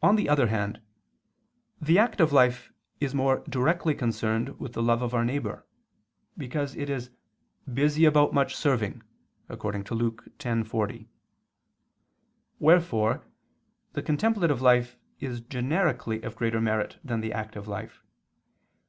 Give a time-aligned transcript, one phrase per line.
[0.00, 0.80] On the other hand,
[1.80, 5.66] the active life is more directly concerned with the love of our neighbor,
[6.38, 7.10] because it is
[7.72, 9.02] "busy about much serving"
[9.48, 11.08] (Luke 10:40).
[12.60, 13.26] Wherefore
[13.94, 18.04] the contemplative life is generically of greater merit than the active life.